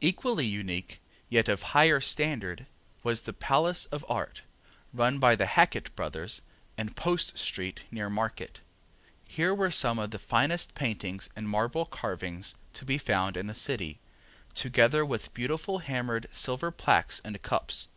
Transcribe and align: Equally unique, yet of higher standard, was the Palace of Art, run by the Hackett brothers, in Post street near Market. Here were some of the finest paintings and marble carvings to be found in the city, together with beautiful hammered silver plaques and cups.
Equally 0.00 0.46
unique, 0.46 1.00
yet 1.28 1.48
of 1.48 1.62
higher 1.74 2.00
standard, 2.00 2.66
was 3.02 3.22
the 3.22 3.32
Palace 3.32 3.86
of 3.86 4.04
Art, 4.08 4.42
run 4.92 5.18
by 5.18 5.34
the 5.34 5.46
Hackett 5.46 5.96
brothers, 5.96 6.42
in 6.78 6.94
Post 6.94 7.36
street 7.36 7.80
near 7.90 8.08
Market. 8.08 8.60
Here 9.24 9.52
were 9.52 9.72
some 9.72 9.98
of 9.98 10.12
the 10.12 10.18
finest 10.20 10.74
paintings 10.76 11.28
and 11.34 11.48
marble 11.48 11.86
carvings 11.86 12.54
to 12.74 12.84
be 12.84 12.98
found 12.98 13.36
in 13.36 13.48
the 13.48 13.52
city, 13.52 13.98
together 14.54 15.04
with 15.04 15.34
beautiful 15.34 15.80
hammered 15.80 16.28
silver 16.30 16.70
plaques 16.70 17.18
and 17.24 17.42
cups. 17.42 17.88